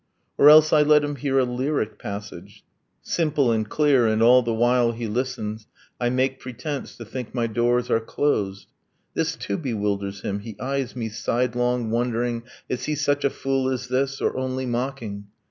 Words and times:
Or 0.39 0.49
else 0.49 0.73
I 0.73 0.81
let 0.81 1.03
him 1.03 1.17
hear 1.17 1.37
a 1.37 1.43
lyric 1.45 1.99
passage, 1.99 2.63
Simple 3.03 3.51
and 3.51 3.69
clear; 3.69 4.07
and 4.07 4.19
all 4.19 4.41
the 4.41 4.51
while 4.51 4.93
he 4.93 5.05
listens 5.05 5.67
I 5.99 6.09
make 6.09 6.39
pretence 6.39 6.95
to 6.97 7.05
think 7.05 7.35
my 7.35 7.45
doors 7.45 7.91
are 7.91 7.99
closed. 7.99 8.71
This 9.13 9.35
too 9.35 9.57
bewilders 9.59 10.21
him. 10.21 10.39
He 10.39 10.59
eyes 10.59 10.95
me 10.95 11.09
sidelong 11.09 11.91
Wondering 11.91 12.41
'Is 12.67 12.85
he 12.85 12.95
such 12.95 13.23
a 13.23 13.29
fool 13.29 13.69
as 13.69 13.89
this? 13.89 14.21
Or 14.21 14.35
only 14.35 14.65
mocking?' 14.65 15.27